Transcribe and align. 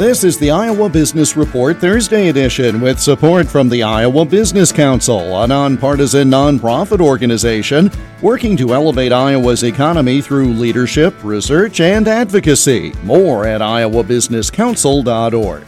This 0.00 0.24
is 0.24 0.38
the 0.38 0.50
Iowa 0.50 0.88
Business 0.88 1.36
Report 1.36 1.76
Thursday 1.76 2.30
edition 2.30 2.80
with 2.80 2.98
support 2.98 3.46
from 3.46 3.68
the 3.68 3.82
Iowa 3.82 4.24
Business 4.24 4.72
Council, 4.72 5.42
a 5.42 5.46
nonpartisan 5.46 6.30
nonprofit 6.30 7.02
organization 7.02 7.90
working 8.22 8.56
to 8.56 8.72
elevate 8.72 9.12
Iowa's 9.12 9.62
economy 9.62 10.22
through 10.22 10.54
leadership, 10.54 11.14
research, 11.22 11.82
and 11.82 12.08
advocacy. 12.08 12.94
More 13.02 13.44
at 13.44 13.60
iowabusinesscouncil.org. 13.60 15.64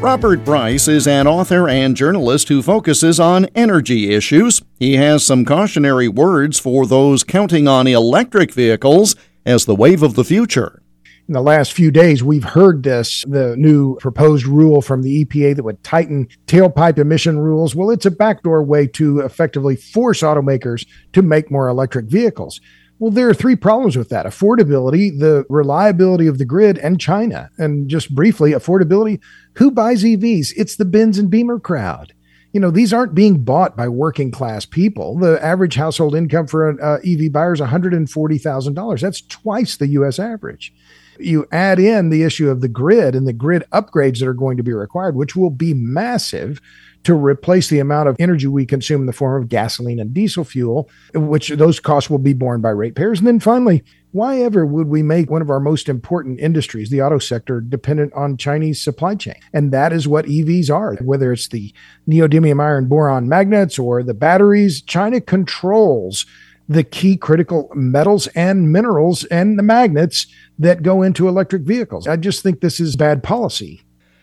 Robert 0.00 0.44
Bryce 0.44 0.88
is 0.88 1.06
an 1.06 1.28
author 1.28 1.68
and 1.68 1.96
journalist 1.96 2.48
who 2.48 2.62
focuses 2.62 3.20
on 3.20 3.44
energy 3.54 4.10
issues. 4.10 4.60
He 4.80 4.96
has 4.96 5.24
some 5.24 5.44
cautionary 5.44 6.08
words 6.08 6.58
for 6.58 6.84
those 6.84 7.22
counting 7.22 7.68
on 7.68 7.86
electric 7.86 8.52
vehicles 8.52 9.14
as 9.46 9.66
the 9.66 9.76
wave 9.76 10.02
of 10.02 10.14
the 10.14 10.24
future 10.24 10.82
in 11.28 11.34
the 11.34 11.42
last 11.42 11.74
few 11.74 11.90
days, 11.90 12.24
we've 12.24 12.44
heard 12.44 12.82
this 12.82 13.22
the 13.28 13.54
new 13.58 13.96
proposed 13.96 14.46
rule 14.46 14.80
from 14.80 15.02
the 15.02 15.24
EPA 15.24 15.56
that 15.56 15.62
would 15.62 15.82
tighten 15.84 16.26
tailpipe 16.46 16.98
emission 16.98 17.38
rules. 17.38 17.74
Well, 17.74 17.90
it's 17.90 18.06
a 18.06 18.10
backdoor 18.10 18.64
way 18.64 18.86
to 18.88 19.20
effectively 19.20 19.76
force 19.76 20.22
automakers 20.22 20.86
to 21.12 21.20
make 21.20 21.50
more 21.50 21.68
electric 21.68 22.06
vehicles. 22.06 22.60
Well, 22.98 23.10
there 23.10 23.28
are 23.28 23.34
three 23.34 23.56
problems 23.56 23.96
with 23.96 24.08
that 24.08 24.24
affordability, 24.24 25.16
the 25.18 25.44
reliability 25.50 26.26
of 26.26 26.38
the 26.38 26.46
grid, 26.46 26.78
and 26.78 26.98
China. 26.98 27.50
And 27.58 27.88
just 27.88 28.14
briefly, 28.14 28.52
affordability 28.52 29.20
who 29.54 29.70
buys 29.70 30.02
EVs? 30.02 30.54
It's 30.56 30.76
the 30.76 30.86
Benz 30.86 31.18
and 31.18 31.30
Beamer 31.30 31.60
crowd. 31.60 32.14
You 32.54 32.60
know, 32.60 32.70
these 32.70 32.94
aren't 32.94 33.14
being 33.14 33.44
bought 33.44 33.76
by 33.76 33.88
working 33.88 34.30
class 34.30 34.64
people. 34.64 35.18
The 35.18 35.44
average 35.44 35.74
household 35.76 36.14
income 36.14 36.46
for 36.46 36.70
an 36.70 36.78
uh, 36.82 36.98
EV 37.04 37.30
buyer 37.30 37.52
is 37.52 37.60
$140,000. 37.60 39.00
That's 39.00 39.20
twice 39.20 39.76
the 39.76 39.88
US 39.88 40.18
average 40.18 40.72
you 41.20 41.46
add 41.52 41.78
in 41.78 42.10
the 42.10 42.22
issue 42.22 42.50
of 42.50 42.60
the 42.60 42.68
grid 42.68 43.14
and 43.14 43.26
the 43.26 43.32
grid 43.32 43.64
upgrades 43.72 44.18
that 44.20 44.28
are 44.28 44.34
going 44.34 44.56
to 44.56 44.62
be 44.62 44.72
required, 44.72 45.16
which 45.16 45.36
will 45.36 45.50
be 45.50 45.74
massive 45.74 46.60
to 47.04 47.14
replace 47.14 47.68
the 47.68 47.78
amount 47.78 48.08
of 48.08 48.16
energy 48.18 48.46
we 48.46 48.66
consume 48.66 49.02
in 49.02 49.06
the 49.06 49.12
form 49.12 49.40
of 49.40 49.48
gasoline 49.48 50.00
and 50.00 50.12
diesel 50.12 50.44
fuel, 50.44 50.90
which 51.14 51.48
those 51.50 51.80
costs 51.80 52.10
will 52.10 52.18
be 52.18 52.32
borne 52.32 52.60
by 52.60 52.70
ratepayers. 52.70 53.18
And 53.20 53.26
then 53.26 53.40
finally, 53.40 53.84
why 54.12 54.40
ever 54.40 54.66
would 54.66 54.88
we 54.88 55.02
make 55.02 55.30
one 55.30 55.42
of 55.42 55.50
our 55.50 55.60
most 55.60 55.88
important 55.88 56.40
industries, 56.40 56.90
the 56.90 57.02
auto 57.02 57.18
sector, 57.18 57.60
dependent 57.60 58.12
on 58.14 58.36
Chinese 58.36 58.82
supply 58.82 59.14
chain? 59.14 59.36
And 59.52 59.72
that 59.72 59.92
is 59.92 60.08
what 60.08 60.24
EVs 60.24 60.70
are. 60.70 60.96
Whether 60.96 61.32
it's 61.32 61.48
the 61.48 61.72
neodymium 62.08 62.60
iron 62.60 62.88
boron 62.88 63.28
magnets 63.28 63.78
or 63.78 64.02
the 64.02 64.14
batteries, 64.14 64.82
China 64.82 65.20
controls 65.20 66.26
the 66.68 66.84
key 66.84 67.16
critical 67.16 67.70
metals 67.74 68.26
and 68.28 68.70
minerals 68.72 69.24
and 69.24 69.58
the 69.58 69.62
magnets 69.62 70.26
that 70.58 70.82
go 70.82 71.02
into 71.02 71.28
electric 71.28 71.62
vehicles. 71.62 72.06
I 72.06 72.16
just 72.16 72.42
think 72.42 72.60
this 72.60 72.80
is 72.80 72.96
bad 72.96 73.22
policy. 73.22 73.82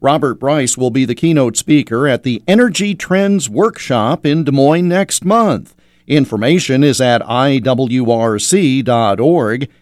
Robert 0.00 0.34
Bryce 0.34 0.76
will 0.76 0.90
be 0.90 1.04
the 1.04 1.14
keynote 1.14 1.56
speaker 1.56 2.06
at 2.06 2.22
the 2.22 2.42
Energy 2.46 2.94
Trends 2.94 3.48
Workshop 3.48 4.26
in 4.26 4.44
Des 4.44 4.52
Moines 4.52 4.88
next 4.88 5.24
month. 5.24 5.74
Information 6.06 6.84
is 6.84 7.00
at 7.00 7.20
iwrc.org, 7.22 7.68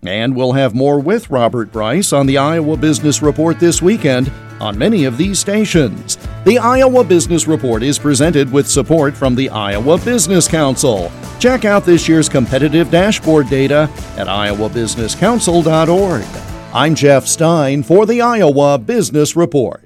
and 0.03 0.34
we'll 0.34 0.53
have 0.53 0.75
more 0.75 0.98
with 0.98 1.28
Robert 1.31 1.70
Bryce 1.70 2.14
on 2.14 2.27
the 2.27 2.39
Iowa 2.39 2.78
Business 2.78 3.20
Report 3.20 3.61
this 3.61 3.83
weekend 3.83 4.33
on 4.61 4.78
many 4.78 5.05
of 5.05 5.19
these 5.19 5.39
stations. 5.39 6.16
The 6.44 6.58
Iowa 6.58 7.05
Business 7.05 7.47
Report 7.47 7.83
is 7.83 7.98
presented 7.98 8.50
with 8.50 8.66
support 8.66 9.14
from 9.14 9.34
the 9.34 9.50
Iowa 9.50 9.98
Business 9.98 10.48
Council. 10.48 11.12
Check 11.39 11.66
out 11.66 11.84
this 11.84 12.08
year's 12.08 12.31
competitive 12.31 12.91
dashboard 12.91 13.50
data 13.50 13.91
at 14.16 14.27
iowabusinesscouncil.org. 14.27 16.25
I'm 16.72 16.94
Jeff 16.94 17.27
Stein 17.27 17.83
for 17.83 18.06
the 18.06 18.22
Iowa 18.22 18.78
Business 18.78 19.36
Report. 19.36 19.84